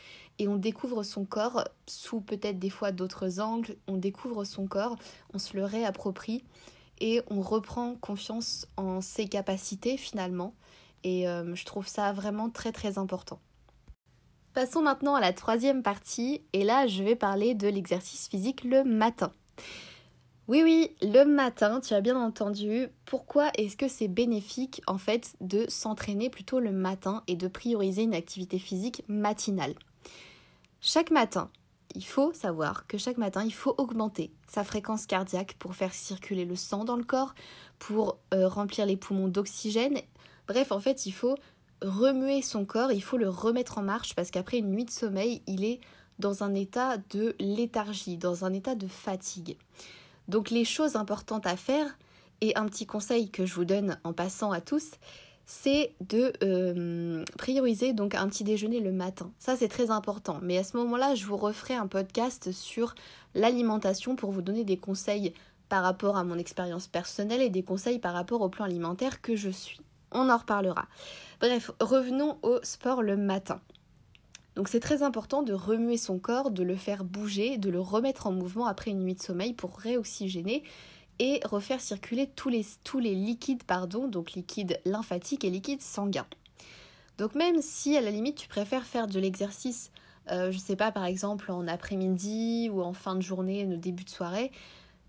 et 0.43 0.49
on 0.49 0.57
découvre 0.57 1.05
son 1.05 1.25
corps 1.25 1.63
sous 1.87 2.21
peut-être 2.21 2.59
des 2.59 2.69
fois 2.69 2.91
d'autres 2.91 3.39
angles. 3.39 3.77
On 3.87 3.97
découvre 3.97 4.43
son 4.43 4.67
corps, 4.67 4.97
on 5.33 5.39
se 5.39 5.57
le 5.57 5.65
réapproprie 5.65 6.43
et 6.99 7.23
on 7.31 7.41
reprend 7.41 7.95
confiance 7.95 8.67
en 8.77 9.01
ses 9.01 9.29
capacités 9.29 9.97
finalement. 9.97 10.53
Et 11.05 11.29
euh, 11.29 11.55
je 11.55 11.65
trouve 11.65 11.87
ça 11.87 12.13
vraiment 12.13 12.51
très 12.51 12.73
très 12.73 12.99
important. 12.99 13.39
Passons 14.53 14.83
maintenant 14.83 15.15
à 15.15 15.21
la 15.21 15.33
troisième 15.33 15.85
partie, 15.85 16.43
et 16.53 16.65
là 16.65 16.89
je 16.89 17.05
vais 17.05 17.15
parler 17.15 17.55
de 17.55 17.69
l'exercice 17.69 18.29
physique 18.29 18.65
le 18.65 18.83
matin. 18.83 19.33
Oui 20.49 20.63
oui, 20.65 20.91
le 21.03 21.23
matin, 21.25 21.79
tu 21.79 21.95
as 21.95 22.01
bien 22.01 22.21
entendu, 22.21 22.89
pourquoi 23.05 23.51
est-ce 23.57 23.77
que 23.77 23.87
c'est 23.87 24.09
bénéfique 24.09 24.83
en 24.89 24.99
fait 24.99 25.37
de 25.41 25.67
s'entraîner 25.69 26.31
plutôt 26.31 26.59
le 26.59 26.73
matin 26.73 27.23
et 27.29 27.37
de 27.37 27.47
prioriser 27.47 28.03
une 28.03 28.15
activité 28.15 28.59
physique 28.59 29.05
matinale? 29.07 29.75
Chaque 30.85 31.13
matin, 31.13 31.49
il 31.95 32.05
faut 32.05 32.33
savoir 32.33 32.89
que 32.89 32.99
chaque 32.99 33.17
matin, 33.17 33.45
il 33.45 33.55
faut 33.55 33.73
augmenter 33.79 34.33
sa 34.49 34.65
fréquence 34.65 35.07
cardiaque 35.07 35.55
pour 35.61 35.77
faire 35.77 35.95
circuler 35.95 36.45
le 36.45 36.57
sang 36.57 36.85
dans 36.85 36.97
le 36.97 37.05
corps, 37.05 37.37
pour 37.79 38.19
euh, 38.35 38.49
remplir 38.49 38.85
les 38.85 38.97
poumons 38.97 39.29
d'oxygène. 39.29 40.01
Bref, 40.49 40.73
en 40.73 40.81
fait, 40.81 41.07
il 41.07 41.13
faut 41.13 41.37
remuer 41.83 42.43
son 42.43 42.65
corps, 42.65 42.91
il 42.91 43.01
faut 43.01 43.17
le 43.17 43.29
remettre 43.29 43.79
en 43.79 43.83
marche 43.83 44.17
parce 44.17 44.33
qu'après 44.33 44.59
une 44.59 44.73
nuit 44.73 44.85
de 44.85 44.91
sommeil, 44.91 45.43
il 45.47 45.65
est 45.65 45.79
dans 46.19 46.43
un 46.43 46.53
état 46.53 46.97
de 47.11 47.37
léthargie, 47.39 48.17
dans 48.17 48.45
un 48.45 48.53
état 48.53 48.75
de 48.75 48.89
fatigue. 48.89 49.57
Donc 50.27 50.51
les 50.51 50.65
choses 50.65 50.97
importantes 50.97 51.47
à 51.47 51.57
faire, 51.57 51.97
et 52.41 52.57
un 52.57 52.67
petit 52.67 52.87
conseil 52.87 53.31
que 53.31 53.47
je 53.47 53.55
vous 53.55 53.65
donne 53.65 54.01
en 54.03 54.13
passant 54.13 54.51
à 54.51 54.61
tous, 54.61 54.91
c'est 55.55 55.93
de 56.01 56.33
euh, 56.43 57.25
prioriser 57.37 57.93
donc 57.93 58.15
un 58.15 58.27
petit 58.29 58.43
déjeuner 58.43 58.81
le 58.81 58.91
matin. 58.91 59.31
Ça 59.39 59.55
c'est 59.55 59.69
très 59.69 59.91
important. 59.91 60.39
Mais 60.43 60.57
à 60.57 60.65
ce 60.65 60.79
moment-là, 60.79 61.15
je 61.15 61.27
vous 61.27 61.37
referai 61.37 61.75
un 61.75 61.87
podcast 61.87 62.53
sur 62.53 62.95
l'alimentation 63.35 64.17
pour 64.17 64.31
vous 64.31 64.41
donner 64.41 64.65
des 64.65 64.79
conseils 64.79 65.35
par 65.69 65.83
rapport 65.83 66.17
à 66.17 66.25
mon 66.25 66.39
expérience 66.39 66.87
personnelle 66.87 67.43
et 67.43 67.51
des 67.51 67.63
conseils 67.63 67.99
par 67.99 68.15
rapport 68.15 68.41
au 68.41 68.49
plan 68.49 68.65
alimentaire 68.65 69.21
que 69.21 69.37
je 69.37 69.51
suis. 69.51 69.81
On 70.11 70.31
en 70.31 70.39
reparlera. 70.39 70.87
Bref, 71.41 71.71
revenons 71.81 72.39
au 72.43 72.59
sport 72.63 73.03
le 73.03 73.19
matin. 73.19 73.61
Donc 74.57 74.69
c'est 74.69 74.81
très 74.81 75.03
important 75.03 75.43
de 75.43 75.53
remuer 75.53 75.99
son 75.99 76.19
corps, 76.19 76.51
de 76.51 76.63
le 76.63 76.77
faire 76.77 77.05
bouger, 77.05 77.59
de 77.59 77.69
le 77.69 77.81
remettre 77.81 78.27
en 78.27 78.33
mouvement 78.33 78.67
après 78.67 78.91
une 78.91 79.01
nuit 79.01 79.15
de 79.15 79.23
sommeil 79.23 79.53
pour 79.53 79.77
réoxygéner 79.77 80.63
et 81.19 81.41
refaire 81.45 81.81
circuler 81.81 82.29
tous 82.35 82.49
les, 82.49 82.67
tous 82.85 82.99
les 82.99 83.15
liquides, 83.15 83.63
donc 84.09 84.33
liquide 84.33 84.81
lymphatique 84.85 85.45
et 85.45 85.51
liquide 85.51 85.83
sanguin. 85.83 86.27
Donc 87.19 87.35
même 87.35 87.61
si 87.61 87.97
à 87.97 88.01
la 88.01 88.11
limite 88.11 88.37
tu 88.37 88.49
préfères 88.49 88.85
faire 88.85 89.07
de 89.07 89.21
l'exercice, 89.21 89.91
euh, 90.31 90.51
je 90.51 90.59
sais 90.59 90.77
pas 90.77 90.93
par 90.93 91.05
exemple 91.05 91.51
en 91.51 91.67
après-midi 91.67 92.71
ou 92.73 92.83
en 92.83 92.93
fin 92.93 93.15
de 93.15 93.21
journée, 93.21 93.67
au 93.67 93.77
début 93.77 94.05
de 94.05 94.11
soirée, 94.11 94.51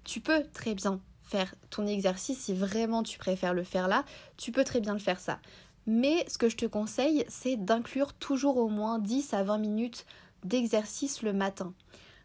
tu 0.04 0.20
peux 0.20 0.44
très 0.54 0.76
bien 0.76 1.00
faire 1.24 1.56
ton 1.70 1.88
exercice 1.88 2.40
si 2.40 2.54
vraiment 2.54 3.04
tu 3.04 3.18
préfères 3.18 3.54
le 3.54 3.64
faire 3.64 3.88
là, 3.88 4.04
tu 4.38 4.52
peux 4.52 4.64
très 4.64 4.82
bien 4.82 4.94
le 4.94 5.00
faire 5.00 5.20
ça. 5.20 5.40
Mais 5.86 6.26
ce 6.30 6.38
que 6.38 6.50
je 6.50 6.58
te 6.58 6.66
conseille, 6.66 7.26
c'est 7.28 7.58
d'inclure 7.58 8.14
toujours 8.14 8.58
au 8.58 8.70
moins 8.70 9.00
10 9.00 9.34
à 9.34 9.44
20 9.44 9.58
minutes 9.58 10.06
d'exercice 10.44 11.22
le 11.22 11.34
matin. 11.34 11.74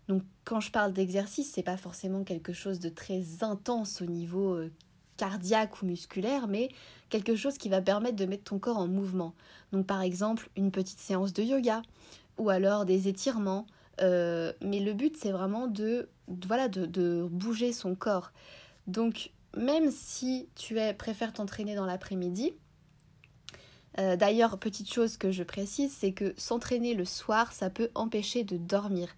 Donc 0.08 0.22
quand 0.44 0.60
je 0.60 0.70
parle 0.70 0.92
d'exercice, 0.92 1.52
c'est 1.52 1.62
pas 1.62 1.76
forcément 1.76 2.24
quelque 2.24 2.52
chose 2.52 2.80
de 2.80 2.88
très 2.88 3.42
intense 3.42 4.00
au 4.00 4.06
niveau 4.06 4.54
euh, 4.54 4.72
cardiaque 5.18 5.82
ou 5.82 5.86
musculaire, 5.86 6.48
mais 6.48 6.70
quelque 7.10 7.36
chose 7.36 7.58
qui 7.58 7.68
va 7.68 7.82
permettre 7.82 8.16
de 8.16 8.24
mettre 8.24 8.44
ton 8.44 8.58
corps 8.58 8.78
en 8.78 8.88
mouvement. 8.88 9.34
Donc 9.72 9.86
par 9.86 10.00
exemple 10.00 10.48
une 10.56 10.70
petite 10.70 10.98
séance 10.98 11.34
de 11.34 11.42
yoga 11.42 11.82
ou 12.38 12.48
alors 12.48 12.86
des 12.86 13.08
étirements. 13.08 13.66
Euh, 14.00 14.52
mais 14.62 14.80
le 14.80 14.94
but 14.94 15.16
c'est 15.16 15.32
vraiment 15.32 15.66
de, 15.66 16.08
voilà, 16.46 16.68
de, 16.68 17.26
bouger 17.30 17.72
son 17.72 17.94
corps. 17.94 18.32
Donc 18.86 19.32
même 19.56 19.90
si 19.90 20.48
tu 20.54 20.78
es, 20.78 20.94
préfères 20.94 21.32
t'entraîner 21.32 21.74
dans 21.74 21.86
l'après-midi, 21.86 22.54
euh, 23.98 24.16
d'ailleurs, 24.16 24.58
petite 24.58 24.92
chose 24.92 25.16
que 25.16 25.30
je 25.30 25.42
précise, 25.42 25.92
c'est 25.92 26.12
que 26.12 26.32
s'entraîner 26.36 26.94
le 26.94 27.04
soir, 27.04 27.52
ça 27.52 27.68
peut 27.70 27.90
empêcher 27.94 28.44
de 28.44 28.56
dormir. 28.56 29.08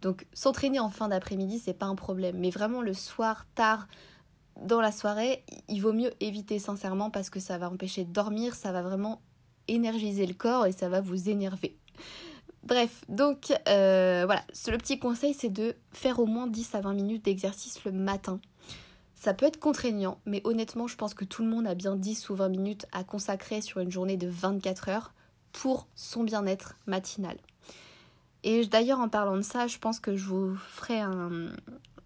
Donc 0.00 0.26
s'entraîner 0.32 0.78
en 0.78 0.90
fin 0.90 1.08
d'après-midi, 1.08 1.58
c'est 1.58 1.74
pas 1.74 1.86
un 1.86 1.96
problème. 1.96 2.36
Mais 2.38 2.50
vraiment 2.50 2.80
le 2.80 2.94
soir, 2.94 3.46
tard, 3.54 3.88
dans 4.62 4.80
la 4.80 4.92
soirée, 4.92 5.44
il 5.68 5.80
vaut 5.80 5.92
mieux 5.92 6.12
éviter 6.20 6.58
sincèrement 6.58 7.10
parce 7.10 7.30
que 7.30 7.40
ça 7.40 7.58
va 7.58 7.70
empêcher 7.70 8.04
de 8.04 8.12
dormir, 8.12 8.54
ça 8.54 8.72
va 8.72 8.82
vraiment 8.82 9.20
énergiser 9.66 10.26
le 10.26 10.34
corps 10.34 10.66
et 10.66 10.72
ça 10.72 10.88
va 10.88 11.00
vous 11.00 11.28
énerver. 11.28 11.76
Bref, 12.64 13.04
donc 13.08 13.52
euh, 13.68 14.24
voilà, 14.26 14.44
le 14.66 14.78
petit 14.78 14.98
conseil 14.98 15.32
c'est 15.32 15.48
de 15.48 15.76
faire 15.92 16.18
au 16.18 16.26
moins 16.26 16.46
10 16.46 16.74
à 16.74 16.80
20 16.80 16.94
minutes 16.94 17.24
d'exercice 17.24 17.84
le 17.84 17.92
matin. 17.92 18.40
Ça 19.18 19.34
peut 19.34 19.46
être 19.46 19.58
contraignant, 19.58 20.20
mais 20.26 20.40
honnêtement, 20.44 20.86
je 20.86 20.96
pense 20.96 21.12
que 21.12 21.24
tout 21.24 21.42
le 21.42 21.48
monde 21.48 21.66
a 21.66 21.74
bien 21.74 21.96
10 21.96 22.30
ou 22.30 22.36
20 22.36 22.50
minutes 22.50 22.86
à 22.92 23.02
consacrer 23.02 23.60
sur 23.60 23.80
une 23.80 23.90
journée 23.90 24.16
de 24.16 24.28
24 24.28 24.88
heures 24.90 25.12
pour 25.50 25.88
son 25.96 26.22
bien-être 26.22 26.76
matinal. 26.86 27.36
Et 28.44 28.64
d'ailleurs, 28.66 29.00
en 29.00 29.08
parlant 29.08 29.36
de 29.36 29.42
ça, 29.42 29.66
je 29.66 29.78
pense 29.78 29.98
que 29.98 30.14
je 30.14 30.24
vous 30.24 30.54
ferai 30.54 31.00
un. 31.00 31.50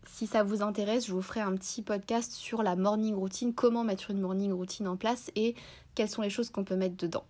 Si 0.07 0.27
ça 0.27 0.43
vous 0.43 0.63
intéresse, 0.63 1.07
je 1.07 1.13
vous 1.13 1.21
ferai 1.21 1.41
un 1.41 1.55
petit 1.55 1.83
podcast 1.83 2.33
sur 2.33 2.63
la 2.63 2.77
morning 2.77 3.15
routine, 3.15 3.53
comment 3.53 3.85
mettre 3.85 4.11
une 4.11 4.21
morning 4.21 4.53
routine 4.53 4.89
en 4.89 4.97
place 4.97 5.31
et 5.37 5.55
quelles 5.95 6.09
sont 6.09 6.23
les 6.23 6.31
choses 6.31 6.49
qu'on 6.49 6.65
peut 6.65 6.77
mettre 6.77 6.97
dedans. 6.97 7.25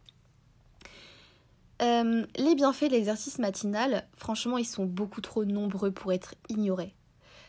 Euh, 1.82 2.24
les 2.36 2.54
bienfaits 2.54 2.84
de 2.84 2.92
l'exercice 2.92 3.40
matinal, 3.40 4.06
franchement, 4.16 4.58
ils 4.58 4.64
sont 4.64 4.86
beaucoup 4.86 5.20
trop 5.20 5.44
nombreux 5.44 5.90
pour 5.90 6.12
être 6.12 6.36
ignorés 6.48 6.94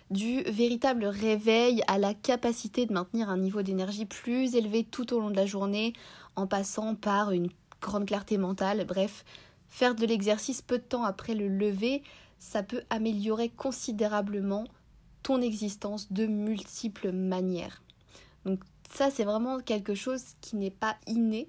du 0.09 0.41
véritable 0.43 1.05
réveil 1.05 1.83
à 1.87 1.97
la 1.97 2.13
capacité 2.13 2.85
de 2.85 2.93
maintenir 2.93 3.29
un 3.29 3.37
niveau 3.37 3.61
d'énergie 3.61 4.05
plus 4.05 4.55
élevé 4.55 4.83
tout 4.83 5.13
au 5.13 5.19
long 5.19 5.29
de 5.29 5.35
la 5.35 5.45
journée 5.45 5.93
en 6.35 6.47
passant 6.47 6.95
par 6.95 7.31
une 7.31 7.49
grande 7.81 8.05
clarté 8.05 8.37
mentale. 8.37 8.85
Bref, 8.85 9.25
faire 9.69 9.95
de 9.95 10.05
l'exercice 10.05 10.61
peu 10.61 10.77
de 10.77 10.83
temps 10.83 11.03
après 11.03 11.35
le 11.35 11.47
lever, 11.47 12.03
ça 12.37 12.63
peut 12.63 12.83
améliorer 12.89 13.49
considérablement 13.49 14.65
ton 15.23 15.41
existence 15.41 16.11
de 16.11 16.25
multiples 16.25 17.11
manières. 17.11 17.81
Donc 18.45 18.59
ça, 18.91 19.09
c'est 19.09 19.23
vraiment 19.23 19.59
quelque 19.59 19.95
chose 19.95 20.23
qui 20.41 20.57
n'est 20.57 20.69
pas 20.69 20.97
inné, 21.07 21.47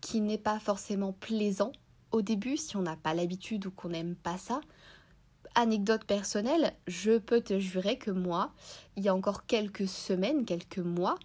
qui 0.00 0.20
n'est 0.20 0.38
pas 0.38 0.60
forcément 0.60 1.12
plaisant 1.12 1.72
au 2.12 2.22
début 2.22 2.56
si 2.56 2.76
on 2.76 2.82
n'a 2.82 2.96
pas 2.96 3.14
l'habitude 3.14 3.66
ou 3.66 3.70
qu'on 3.70 3.90
n'aime 3.90 4.14
pas 4.14 4.38
ça 4.38 4.60
anecdote 5.58 6.04
personnelle, 6.04 6.72
je 6.86 7.18
peux 7.18 7.40
te 7.40 7.58
jurer 7.58 7.98
que 7.98 8.12
moi, 8.12 8.52
il 8.96 9.04
y 9.04 9.08
a 9.08 9.14
encore 9.14 9.44
quelques 9.44 9.88
semaines, 9.88 10.44
quelques 10.44 10.78
mois, 10.78 11.18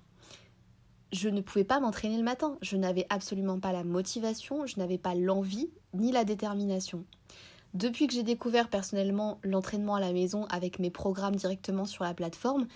je 1.11 1.29
ne 1.29 1.41
pouvais 1.41 1.63
pas 1.63 1.79
m'entraîner 1.79 2.17
le 2.17 2.23
matin. 2.23 2.57
Je 2.61 2.75
n'avais 2.75 3.05
absolument 3.09 3.59
pas 3.59 3.71
la 3.71 3.83
motivation, 3.83 4.65
je 4.65 4.79
n'avais 4.79 4.97
pas 4.97 5.13
l'envie 5.13 5.69
ni 5.93 6.11
la 6.11 6.25
détermination. 6.25 7.05
Depuis 7.75 8.07
que 8.07 8.13
j'ai 8.13 8.23
découvert 8.23 8.69
personnellement 8.69 9.39
l'entraînement 9.43 9.95
à 9.95 9.99
la 9.99 10.11
maison 10.11 10.45
avec 10.45 10.79
mes 10.79 10.89
programmes 10.89 11.35
directement 11.35 11.85
sur 11.85 12.03
la 12.03 12.15
plateforme, 12.15 12.67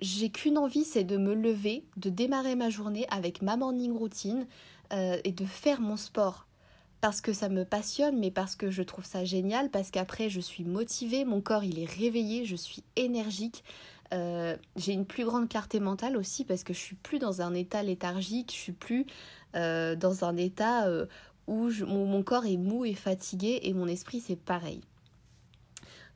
j'ai 0.00 0.30
qu'une 0.30 0.58
envie, 0.58 0.84
c'est 0.84 1.04
de 1.04 1.16
me 1.16 1.34
lever, 1.34 1.86
de 1.96 2.10
démarrer 2.10 2.56
ma 2.56 2.68
journée 2.68 3.06
avec 3.10 3.40
ma 3.40 3.56
morning 3.56 3.96
routine 3.96 4.46
euh, 4.92 5.18
et 5.22 5.32
de 5.32 5.44
faire 5.44 5.80
mon 5.80 5.96
sport 5.96 6.45
parce 7.06 7.20
que 7.20 7.32
ça 7.32 7.48
me 7.48 7.64
passionne, 7.64 8.18
mais 8.18 8.32
parce 8.32 8.56
que 8.56 8.68
je 8.68 8.82
trouve 8.82 9.04
ça 9.04 9.24
génial, 9.24 9.70
parce 9.70 9.92
qu'après 9.92 10.28
je 10.28 10.40
suis 10.40 10.64
motivée, 10.64 11.24
mon 11.24 11.40
corps 11.40 11.62
il 11.62 11.78
est 11.78 11.88
réveillé, 11.88 12.44
je 12.44 12.56
suis 12.56 12.82
énergique. 12.96 13.62
Euh, 14.12 14.56
j'ai 14.74 14.92
une 14.92 15.06
plus 15.06 15.24
grande 15.24 15.48
clarté 15.48 15.78
mentale 15.78 16.16
aussi 16.16 16.44
parce 16.44 16.64
que 16.64 16.74
je 16.74 16.80
suis 16.80 16.96
plus 16.96 17.20
dans 17.20 17.42
un 17.42 17.54
état 17.54 17.84
léthargique, 17.84 18.50
je 18.52 18.60
suis 18.60 18.72
plus 18.72 19.06
euh, 19.54 19.94
dans 19.94 20.24
un 20.24 20.36
état 20.36 20.88
euh, 20.88 21.06
où 21.46 21.70
mon, 21.86 22.24
corps 22.24 22.44
est 22.44 22.56
mou 22.56 22.84
et 22.84 22.94
fatigué 22.94 23.60
et 23.62 23.72
mon 23.72 23.86
esprit 23.86 24.18
c'est 24.18 24.34
pareil. 24.34 24.80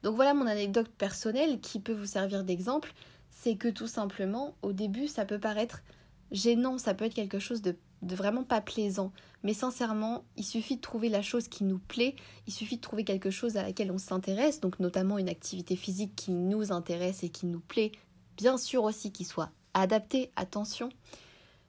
Donc 0.02 0.16
voilà 0.16 0.34
mon 0.34 0.48
anecdote 0.48 0.88
personnelle 0.88 1.60
qui 1.60 1.78
peut 1.78 1.94
vous 1.94 2.06
servir 2.06 2.42
d'exemple, 2.42 2.92
c'est 3.30 3.54
que 3.54 3.68
tout 3.68 3.86
simplement 3.86 4.56
au 4.62 4.72
début 4.72 5.06
ça 5.06 5.24
peut 5.24 5.38
paraître 5.38 5.84
gênant, 6.32 6.78
ça 6.78 6.94
peut 6.94 7.04
être 7.04 7.14
quelque 7.14 7.38
chose 7.38 7.62
de 7.62 7.76
de 8.02 8.14
vraiment 8.14 8.44
pas 8.44 8.60
plaisant. 8.60 9.12
Mais 9.42 9.54
sincèrement, 9.54 10.24
il 10.36 10.44
suffit 10.44 10.76
de 10.76 10.80
trouver 10.80 11.08
la 11.08 11.22
chose 11.22 11.48
qui 11.48 11.64
nous 11.64 11.78
plaît, 11.78 12.14
il 12.46 12.52
suffit 12.52 12.76
de 12.76 12.80
trouver 12.80 13.04
quelque 13.04 13.30
chose 13.30 13.56
à 13.56 13.62
laquelle 13.62 13.90
on 13.90 13.98
s'intéresse, 13.98 14.60
donc 14.60 14.80
notamment 14.80 15.18
une 15.18 15.28
activité 15.28 15.76
physique 15.76 16.14
qui 16.16 16.30
nous 16.32 16.72
intéresse 16.72 17.22
et 17.22 17.30
qui 17.30 17.46
nous 17.46 17.60
plaît, 17.60 17.92
bien 18.36 18.58
sûr 18.58 18.84
aussi 18.84 19.12
qui 19.12 19.24
soit 19.24 19.50
adaptée, 19.74 20.30
attention. 20.36 20.90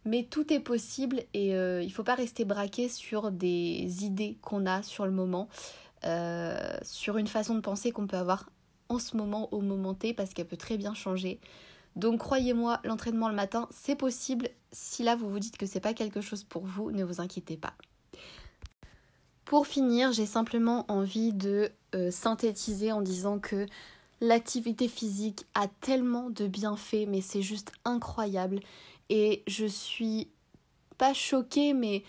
Mais 0.04 0.24
tout 0.24 0.52
est 0.52 0.60
possible 0.60 1.24
et 1.34 1.56
euh, 1.56 1.84
il 1.84 1.88
ne 1.88 1.92
faut 1.92 2.04
pas 2.04 2.16
rester 2.16 2.44
braqué 2.44 2.90
sur 2.90 3.32
des 3.32 4.04
idées 4.04 4.38
qu'on 4.42 4.66
a 4.66 4.82
sur 4.82 5.06
le 5.06 5.12
moment, 5.12 5.48
euh, 6.06 6.76
sur 6.82 7.18
une 7.18 7.28
façon 7.28 7.54
de 7.54 7.60
penser 7.60 7.92
qu'on 7.92 8.08
peut 8.08 8.18
avoir 8.18 8.50
en 8.90 8.98
ce 9.00 9.16
moment 9.16 9.54
au 9.54 9.62
moment 9.62 9.94
T 9.94 10.14
parce 10.14 10.34
qu'elle 10.34 10.48
peut 10.48 10.58
très 10.58 10.78
bien 10.78 10.94
changer. 10.94 11.40
Donc 11.96 12.20
croyez-moi, 12.20 12.80
l'entraînement 12.84 13.30
le 13.30 13.36
matin, 13.36 13.68
c'est 13.72 13.96
possible. 13.96 14.50
Si 14.72 15.04
là 15.04 15.16
vous 15.16 15.30
vous 15.30 15.40
dites 15.40 15.58
que 15.58 15.66
c'est 15.66 15.80
pas 15.80 15.94
quelque 15.94 16.22
chose 16.22 16.44
pour 16.44 16.66
vous, 16.66 16.92
ne 16.92 17.04
vous 17.04 17.20
inquiétez 17.20 17.58
pas. 17.58 17.74
Pour 19.46 19.68
finir, 19.68 20.14
j'ai 20.14 20.26
simplement 20.26 20.86
envie 20.88 21.34
de 21.34 21.72
euh, 21.94 22.10
synthétiser 22.10 22.94
en 22.94 23.02
disant 23.02 23.40
que 23.40 23.66
l'activité 24.22 24.88
physique 24.88 25.46
a 25.56 25.68
tellement 25.68 26.30
de 26.30 26.48
bienfaits, 26.48 27.06
mais 27.08 27.20
c'est 27.20 27.42
juste 27.42 27.74
incroyable. 27.84 28.62
Et 29.10 29.44
je 29.48 29.66
suis 29.66 30.30
pas 30.98 31.14
choquée, 31.14 31.74
mais 31.74 32.04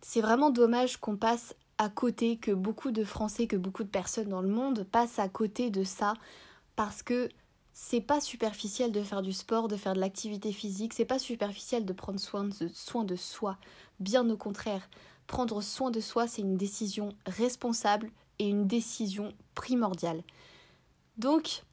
c'est 0.00 0.20
vraiment 0.20 0.50
dommage 0.50 0.98
qu'on 0.98 1.16
passe 1.16 1.56
à 1.78 1.88
côté, 1.88 2.36
que 2.36 2.52
beaucoup 2.52 2.92
de 2.92 3.02
Français, 3.02 3.48
que 3.48 3.56
beaucoup 3.56 3.82
de 3.82 3.88
personnes 3.88 4.28
dans 4.28 4.42
le 4.42 4.48
monde 4.48 4.84
passent 4.84 5.18
à 5.18 5.28
côté 5.28 5.70
de 5.70 5.82
ça, 5.82 6.14
parce 6.76 7.02
que 7.02 7.28
c'est 7.78 8.00
pas 8.00 8.22
superficiel 8.22 8.90
de 8.90 9.02
faire 9.02 9.20
du 9.20 9.34
sport, 9.34 9.68
de 9.68 9.76
faire 9.76 9.92
de 9.92 10.00
l'activité 10.00 10.50
physique, 10.50 10.94
c'est 10.94 11.04
pas 11.04 11.18
superficiel 11.18 11.84
de 11.84 11.92
prendre 11.92 12.18
soin 12.18 12.44
de, 12.44 12.68
soin 12.72 13.04
de 13.04 13.16
soi. 13.16 13.58
Bien 14.00 14.30
au 14.30 14.36
contraire, 14.38 14.88
prendre 15.26 15.60
soin 15.60 15.90
de 15.90 16.00
soi, 16.00 16.26
c'est 16.26 16.40
une 16.40 16.56
décision 16.56 17.10
responsable 17.26 18.10
et 18.38 18.48
une 18.48 18.66
décision 18.66 19.34
primordiale. 19.54 20.22
Donc, 21.18 21.64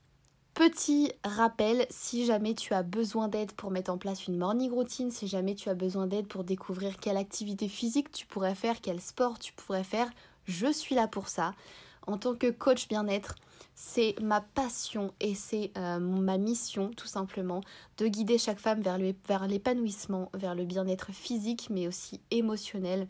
petit 0.53 1.13
rappel, 1.23 1.87
si 1.89 2.25
jamais 2.25 2.53
tu 2.53 2.73
as 2.73 2.83
besoin 2.83 3.29
d'aide 3.29 3.53
pour 3.53 3.71
mettre 3.71 3.89
en 3.89 3.97
place 3.97 4.27
une 4.27 4.37
morning 4.37 4.71
routine, 4.71 5.09
si 5.09 5.27
jamais 5.27 5.55
tu 5.55 5.69
as 5.69 5.73
besoin 5.73 6.05
d'aide 6.05 6.27
pour 6.27 6.43
découvrir 6.43 6.97
quelle 6.97 7.15
activité 7.15 7.69
physique 7.69 8.11
tu 8.11 8.25
pourrais 8.25 8.55
faire, 8.55 8.81
quel 8.81 8.99
sport 8.99 9.39
tu 9.39 9.53
pourrais 9.53 9.85
faire, 9.85 10.09
je 10.47 10.69
suis 10.69 10.95
là 10.95 11.07
pour 11.07 11.29
ça. 11.29 11.53
En 12.07 12.17
tant 12.17 12.35
que 12.35 12.51
coach 12.51 12.87
bien-être, 12.87 13.35
c'est 13.75 14.15
ma 14.21 14.41
passion 14.41 15.13
et 15.19 15.35
c'est 15.35 15.71
euh, 15.77 15.99
ma 15.99 16.37
mission 16.37 16.91
tout 16.91 17.07
simplement 17.07 17.61
de 17.97 18.07
guider 18.07 18.37
chaque 18.37 18.59
femme 18.59 18.81
vers 18.81 19.47
l'épanouissement, 19.47 20.29
vers 20.33 20.55
le 20.55 20.65
bien-être 20.65 21.11
physique 21.11 21.67
mais 21.69 21.87
aussi 21.87 22.21
émotionnel. 22.29 23.07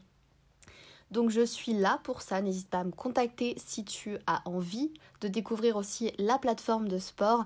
Donc 1.12 1.30
je 1.30 1.46
suis 1.46 1.74
là 1.74 2.00
pour 2.04 2.22
ça, 2.22 2.42
n'hésite 2.42 2.70
pas 2.70 2.80
à 2.80 2.84
me 2.84 2.92
contacter 2.92 3.56
si 3.58 3.86
tu 3.86 4.18
as 4.26 4.42
envie 4.46 4.92
de 5.22 5.28
découvrir 5.28 5.76
aussi 5.76 6.12
la 6.18 6.40
plateforme 6.40 6.88
de 6.88 6.98
sport. 6.98 7.44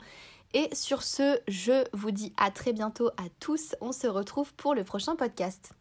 Et 0.54 0.74
sur 0.74 1.04
ce, 1.04 1.38
je 1.50 1.84
vous 1.92 2.12
dis 2.12 2.34
à 2.38 2.50
très 2.52 2.72
bientôt 2.72 3.10
à 3.18 3.28
tous, 3.42 3.76
on 3.82 3.92
se 3.92 4.08
retrouve 4.08 4.54
pour 4.54 4.74
le 4.74 4.86
prochain 4.86 5.18
podcast. 5.18 5.77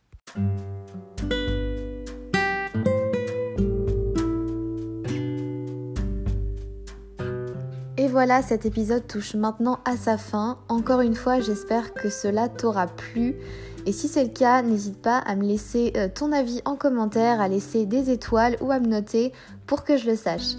Voilà, 8.17 8.41
cet 8.41 8.65
épisode 8.65 9.07
touche 9.07 9.35
maintenant 9.35 9.79
à 9.85 9.95
sa 9.95 10.17
fin. 10.17 10.57
Encore 10.71 11.03
une 11.03 11.15
fois, 11.15 11.39
j'espère 11.41 11.93
que 11.93 12.09
cela 12.09 12.49
t'aura 12.49 12.87
plu. 12.87 13.37
Et 13.85 13.93
si 13.93 14.09
c'est 14.09 14.25
le 14.25 14.31
cas, 14.31 14.63
n'hésite 14.63 15.03
pas 15.03 15.19
à 15.19 15.37
me 15.37 15.45
laisser 15.45 15.93
euh, 15.99 16.09
ton 16.09 16.33
avis 16.33 16.63
en 16.65 16.77
commentaire, 16.77 17.43
à 17.43 17.49
laisser 17.49 17.85
des 17.85 18.09
étoiles 18.09 18.57
ou 18.63 18.73
à 18.73 18.81
me 18.81 18.87
noter 18.87 19.35
pour 19.67 19.85
que 19.85 19.99
je 19.99 20.09
le 20.09 20.17
sache. 20.17 20.55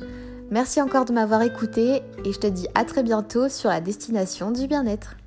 Merci 0.52 0.84
encore 0.84 1.06
de 1.06 1.14
m'avoir 1.14 1.42
écouté 1.42 2.04
et 2.24 2.32
je 2.32 2.38
te 2.38 2.46
dis 2.46 2.68
à 2.76 2.86
très 2.86 3.02
bientôt 3.02 3.50
sur 3.50 3.72
la 3.72 3.82
destination 3.82 4.52
du 4.52 4.68
bien-être. 4.68 5.18